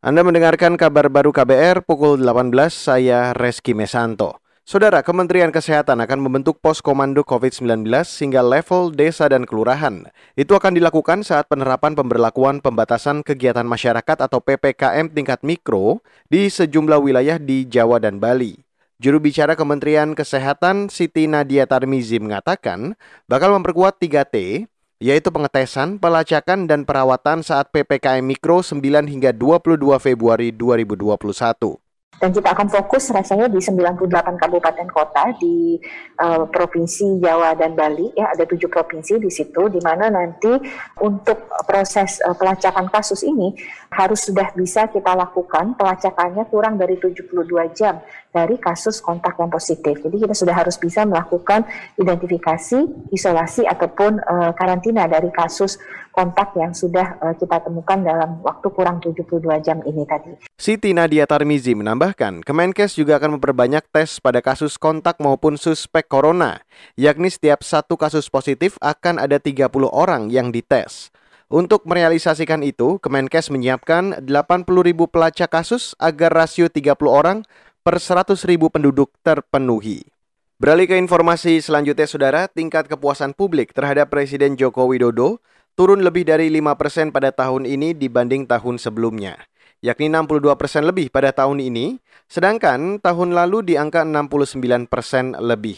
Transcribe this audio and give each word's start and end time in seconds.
Anda 0.00 0.24
mendengarkan 0.24 0.80
kabar 0.80 1.12
baru 1.12 1.28
KBR 1.28 1.84
pukul 1.84 2.24
18, 2.24 2.56
saya 2.72 3.36
Reski 3.36 3.76
Mesanto. 3.76 4.40
Saudara, 4.64 5.04
Kementerian 5.04 5.52
Kesehatan 5.52 6.00
akan 6.00 6.24
membentuk 6.24 6.56
pos 6.56 6.80
komando 6.80 7.20
COVID-19 7.20 7.84
hingga 8.24 8.40
level 8.40 8.96
desa 8.96 9.28
dan 9.28 9.44
kelurahan. 9.44 10.08
Itu 10.40 10.56
akan 10.56 10.72
dilakukan 10.80 11.20
saat 11.20 11.52
penerapan 11.52 11.92
pemberlakuan 11.92 12.64
pembatasan 12.64 13.20
kegiatan 13.20 13.68
masyarakat 13.68 14.24
atau 14.24 14.40
PPKM 14.40 15.12
tingkat 15.12 15.44
mikro 15.44 16.00
di 16.32 16.48
sejumlah 16.48 16.96
wilayah 16.96 17.36
di 17.36 17.68
Jawa 17.68 18.00
dan 18.00 18.16
Bali. 18.24 18.56
Juru 19.04 19.20
bicara 19.20 19.52
Kementerian 19.52 20.16
Kesehatan 20.16 20.88
Siti 20.88 21.28
Nadia 21.28 21.68
Tarmizi 21.68 22.16
mengatakan 22.16 22.96
bakal 23.28 23.52
memperkuat 23.52 24.00
3T, 24.00 24.64
yaitu 25.00 25.32
pengetesan, 25.32 25.96
pelacakan, 25.96 26.68
dan 26.68 26.84
perawatan 26.84 27.40
saat 27.40 27.72
PPKM 27.72 28.20
Mikro 28.20 28.60
9 28.60 29.08
hingga 29.08 29.32
22 29.32 29.80
Februari 29.96 30.52
2021 30.52 31.89
dan 32.20 32.36
kita 32.36 32.52
akan 32.52 32.68
fokus 32.68 33.08
rasanya 33.08 33.48
di 33.48 33.56
98 33.58 33.96
kabupaten 34.36 34.88
kota 34.92 35.32
di 35.40 35.80
uh, 36.20 36.44
provinsi 36.52 37.16
Jawa 37.16 37.56
dan 37.56 37.72
Bali 37.72 38.12
ya 38.12 38.36
ada 38.36 38.44
tujuh 38.44 38.68
provinsi 38.68 39.16
di 39.16 39.32
situ 39.32 39.72
di 39.72 39.80
mana 39.80 40.12
nanti 40.12 40.52
untuk 41.00 41.48
proses 41.64 42.20
uh, 42.20 42.36
pelacakan 42.36 42.92
kasus 42.92 43.24
ini 43.24 43.56
harus 43.88 44.28
sudah 44.28 44.52
bisa 44.52 44.86
kita 44.92 45.16
lakukan 45.16 45.74
pelacakannya 45.74 46.44
kurang 46.52 46.76
dari 46.76 47.00
72 47.00 47.26
jam 47.72 47.98
dari 48.30 48.62
kasus 48.62 49.02
kontak 49.02 49.34
yang 49.42 49.50
positif. 49.50 49.98
Jadi 49.98 50.16
kita 50.22 50.34
sudah 50.38 50.54
harus 50.54 50.78
bisa 50.78 51.02
melakukan 51.02 51.66
identifikasi, 51.98 53.10
isolasi 53.10 53.66
ataupun 53.66 54.22
uh, 54.22 54.54
karantina 54.54 55.10
dari 55.10 55.34
kasus 55.34 55.82
kontak 56.14 56.54
yang 56.54 56.70
sudah 56.70 57.18
uh, 57.18 57.34
kita 57.34 57.62
temukan 57.66 57.98
dalam 57.98 58.38
waktu 58.42 58.66
kurang 58.70 59.02
72 59.02 59.42
jam 59.66 59.82
ini 59.82 60.06
tadi. 60.06 60.38
Siti 60.54 60.94
Nadia 60.94 61.26
Tarmizi 61.26 61.74
menambahkan, 62.10 62.42
Kemenkes 62.42 62.98
juga 62.98 63.22
akan 63.22 63.38
memperbanyak 63.38 63.86
tes 63.94 64.18
pada 64.18 64.42
kasus 64.42 64.74
kontak 64.74 65.22
maupun 65.22 65.54
suspek 65.54 66.10
corona, 66.10 66.58
yakni 66.98 67.30
setiap 67.30 67.62
satu 67.62 67.94
kasus 67.94 68.26
positif 68.26 68.74
akan 68.82 69.22
ada 69.22 69.38
30 69.38 69.70
orang 69.86 70.26
yang 70.26 70.50
dites. 70.50 71.14
Untuk 71.50 71.86
merealisasikan 71.86 72.66
itu, 72.66 72.98
Kemenkes 72.98 73.50
menyiapkan 73.54 74.26
80 74.26 74.66
ribu 74.82 75.06
pelacak 75.06 75.54
kasus 75.54 75.94
agar 76.02 76.34
rasio 76.34 76.66
30 76.66 76.98
orang 77.06 77.46
per 77.86 78.02
100 78.02 78.34
ribu 78.46 78.70
penduduk 78.70 79.14
terpenuhi. 79.22 80.02
Beralih 80.58 80.90
ke 80.90 80.98
informasi 80.98 81.62
selanjutnya, 81.62 82.10
Saudara, 82.10 82.42
tingkat 82.50 82.90
kepuasan 82.90 83.38
publik 83.38 83.70
terhadap 83.70 84.10
Presiden 84.10 84.58
Joko 84.58 84.90
Widodo 84.90 85.38
turun 85.78 86.04
lebih 86.04 86.28
dari 86.28 86.52
5 86.52 86.74
persen 86.76 87.06
pada 87.14 87.32
tahun 87.32 87.64
ini 87.64 87.96
dibanding 87.96 88.44
tahun 88.44 88.76
sebelumnya, 88.76 89.40
yakni 89.80 90.12
62 90.12 90.56
persen 90.56 90.84
lebih 90.84 91.08
pada 91.08 91.32
tahun 91.32 91.60
ini, 91.60 92.00
sedangkan 92.28 93.00
tahun 93.00 93.32
lalu 93.32 93.72
di 93.72 93.74
angka 93.80 94.04
69 94.04 94.88
persen 94.88 95.36
lebih. 95.36 95.76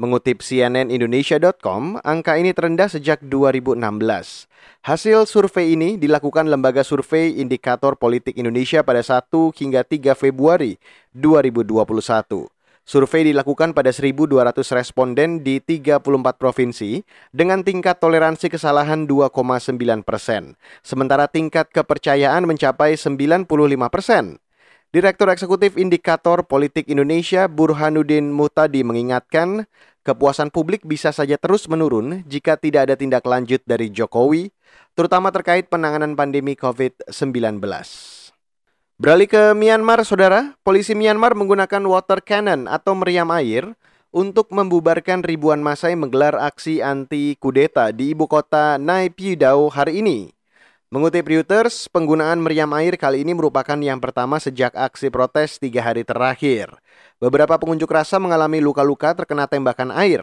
Mengutip 0.00 0.42
cnnindonesia.com, 0.42 2.00
angka 2.02 2.34
ini 2.40 2.50
terendah 2.56 2.90
sejak 2.90 3.22
2016. 3.22 4.48
Hasil 4.82 5.30
survei 5.30 5.78
ini 5.78 5.94
dilakukan 5.94 6.50
Lembaga 6.50 6.82
Survei 6.82 7.38
Indikator 7.38 7.94
Politik 7.94 8.34
Indonesia 8.34 8.82
pada 8.82 9.04
1 9.04 9.30
hingga 9.54 9.86
3 9.86 10.18
Februari 10.18 10.80
2021. 11.14 12.61
Survei 12.82 13.22
dilakukan 13.22 13.78
pada 13.78 13.94
1.200 13.94 14.34
responden 14.74 15.46
di 15.46 15.62
34 15.62 16.02
provinsi 16.34 17.06
dengan 17.30 17.62
tingkat 17.62 18.02
toleransi 18.02 18.50
kesalahan 18.50 19.06
2,9 19.06 20.02
persen, 20.02 20.58
sementara 20.82 21.30
tingkat 21.30 21.70
kepercayaan 21.70 22.42
mencapai 22.42 22.98
95 22.98 23.46
persen. 23.86 24.42
Direktur 24.92 25.30
Eksekutif 25.30 25.78
Indikator 25.78 26.42
Politik 26.44 26.90
Indonesia 26.90 27.46
Burhanuddin 27.46 28.34
Mutadi 28.34 28.82
mengingatkan, 28.82 29.64
kepuasan 30.02 30.50
publik 30.50 30.82
bisa 30.82 31.14
saja 31.14 31.38
terus 31.38 31.70
menurun 31.70 32.26
jika 32.26 32.58
tidak 32.58 32.90
ada 32.90 32.94
tindak 32.98 33.22
lanjut 33.22 33.62
dari 33.62 33.88
Jokowi, 33.94 34.50
terutama 34.98 35.30
terkait 35.30 35.70
penanganan 35.70 36.18
pandemi 36.18 36.58
COVID-19. 36.58 37.62
Beralih 39.02 39.26
ke 39.26 39.50
Myanmar, 39.58 40.06
saudara. 40.06 40.54
Polisi 40.62 40.94
Myanmar 40.94 41.34
menggunakan 41.34 41.82
water 41.90 42.22
cannon 42.22 42.70
atau 42.70 42.94
meriam 42.94 43.26
air 43.34 43.74
untuk 44.14 44.54
membubarkan 44.54 45.26
ribuan 45.26 45.58
massa 45.58 45.90
yang 45.90 46.06
menggelar 46.06 46.38
aksi 46.38 46.78
anti 46.78 47.34
kudeta 47.34 47.90
di 47.90 48.14
ibu 48.14 48.30
kota 48.30 48.78
Naypyidaw 48.78 49.58
hari 49.74 50.06
ini. 50.06 50.30
Mengutip 50.94 51.26
Reuters, 51.26 51.90
penggunaan 51.90 52.46
meriam 52.46 52.70
air 52.78 52.94
kali 52.94 53.26
ini 53.26 53.34
merupakan 53.34 53.74
yang 53.74 53.98
pertama 53.98 54.38
sejak 54.38 54.70
aksi 54.70 55.10
protes 55.10 55.58
tiga 55.58 55.82
hari 55.82 56.06
terakhir. 56.06 56.70
Beberapa 57.18 57.58
pengunjuk 57.58 57.90
rasa 57.90 58.22
mengalami 58.22 58.62
luka-luka 58.62 59.18
terkena 59.18 59.50
tembakan 59.50 59.90
air. 59.98 60.22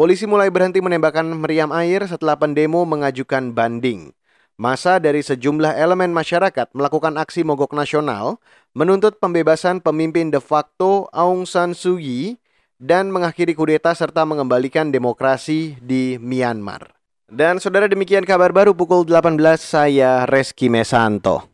Polisi 0.00 0.24
mulai 0.24 0.48
berhenti 0.48 0.80
menembakkan 0.80 1.28
meriam 1.28 1.68
air 1.76 2.08
setelah 2.08 2.40
pendemo 2.40 2.88
mengajukan 2.88 3.52
banding. 3.52 4.16
Masa 4.54 5.02
dari 5.02 5.18
sejumlah 5.18 5.74
elemen 5.74 6.14
masyarakat 6.14 6.70
melakukan 6.78 7.18
aksi 7.18 7.42
mogok 7.42 7.74
nasional 7.74 8.38
menuntut 8.70 9.18
pembebasan 9.18 9.82
pemimpin 9.82 10.30
de 10.30 10.38
facto 10.38 11.10
Aung 11.10 11.42
San 11.42 11.74
Suu 11.74 11.98
Kyi 11.98 12.38
dan 12.78 13.10
mengakhiri 13.10 13.58
kudeta 13.58 13.90
serta 13.98 14.22
mengembalikan 14.22 14.94
demokrasi 14.94 15.74
di 15.82 16.22
Myanmar. 16.22 16.94
Dan 17.26 17.58
saudara 17.58 17.90
demikian 17.90 18.22
kabar 18.22 18.54
baru 18.54 18.78
pukul 18.78 19.02
18 19.02 19.42
saya 19.58 20.22
Reski 20.22 20.70
Mesanto. 20.70 21.53